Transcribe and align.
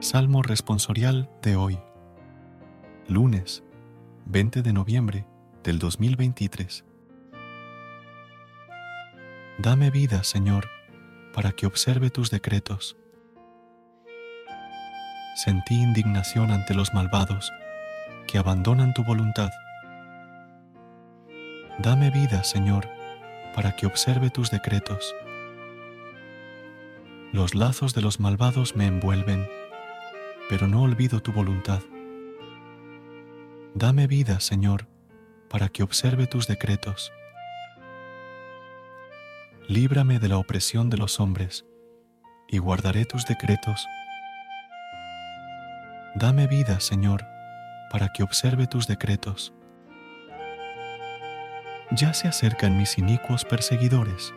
Salmo 0.00 0.42
responsorial 0.42 1.28
de 1.42 1.56
hoy, 1.56 1.76
lunes 3.08 3.64
20 4.26 4.62
de 4.62 4.72
noviembre 4.72 5.26
del 5.64 5.80
2023. 5.80 6.84
Dame 9.58 9.90
vida, 9.90 10.22
Señor, 10.22 10.68
para 11.34 11.50
que 11.50 11.66
observe 11.66 12.10
tus 12.10 12.30
decretos. 12.30 12.96
Sentí 15.34 15.74
indignación 15.74 16.52
ante 16.52 16.74
los 16.74 16.94
malvados 16.94 17.52
que 18.28 18.38
abandonan 18.38 18.94
tu 18.94 19.02
voluntad. 19.02 19.50
Dame 21.80 22.12
vida, 22.12 22.44
Señor, 22.44 22.88
para 23.52 23.74
que 23.74 23.86
observe 23.86 24.30
tus 24.30 24.52
decretos. 24.52 25.12
Los 27.32 27.56
lazos 27.56 27.94
de 27.94 28.02
los 28.02 28.20
malvados 28.20 28.76
me 28.76 28.86
envuelven 28.86 29.44
pero 30.48 30.66
no 30.66 30.82
olvido 30.82 31.20
tu 31.20 31.32
voluntad. 31.32 31.82
Dame 33.74 34.06
vida, 34.06 34.40
Señor, 34.40 34.88
para 35.48 35.68
que 35.68 35.82
observe 35.82 36.26
tus 36.26 36.46
decretos. 36.46 37.12
Líbrame 39.68 40.18
de 40.18 40.28
la 40.28 40.38
opresión 40.38 40.88
de 40.88 40.96
los 40.96 41.20
hombres, 41.20 41.66
y 42.48 42.58
guardaré 42.58 43.04
tus 43.04 43.26
decretos. 43.26 43.86
Dame 46.14 46.46
vida, 46.46 46.80
Señor, 46.80 47.24
para 47.90 48.08
que 48.12 48.22
observe 48.22 48.66
tus 48.66 48.86
decretos. 48.86 49.52
Ya 51.90 52.14
se 52.14 52.28
acercan 52.28 52.78
mis 52.78 52.98
inicuos 52.98 53.44
perseguidores, 53.44 54.34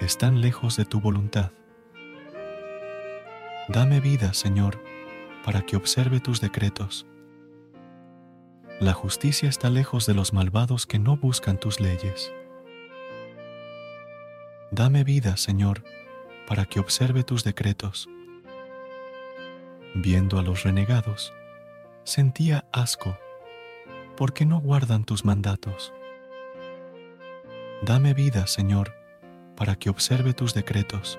están 0.00 0.40
lejos 0.40 0.76
de 0.76 0.84
tu 0.84 1.00
voluntad. 1.00 1.52
Dame 3.68 4.00
vida, 4.00 4.34
Señor, 4.34 4.87
para 5.44 5.62
que 5.62 5.76
observe 5.76 6.20
tus 6.20 6.40
decretos. 6.40 7.06
La 8.80 8.92
justicia 8.92 9.48
está 9.48 9.70
lejos 9.70 10.06
de 10.06 10.14
los 10.14 10.32
malvados 10.32 10.86
que 10.86 10.98
no 10.98 11.16
buscan 11.16 11.58
tus 11.58 11.80
leyes. 11.80 12.32
Dame 14.70 15.02
vida, 15.02 15.36
Señor, 15.36 15.82
para 16.46 16.64
que 16.66 16.78
observe 16.78 17.24
tus 17.24 17.42
decretos. 17.42 18.08
Viendo 19.94 20.38
a 20.38 20.42
los 20.42 20.62
renegados, 20.62 21.32
sentía 22.04 22.66
asco, 22.72 23.18
porque 24.16 24.46
no 24.46 24.60
guardan 24.60 25.04
tus 25.04 25.24
mandatos. 25.24 25.92
Dame 27.82 28.14
vida, 28.14 28.46
Señor, 28.46 28.94
para 29.56 29.76
que 29.76 29.90
observe 29.90 30.34
tus 30.34 30.54
decretos. 30.54 31.18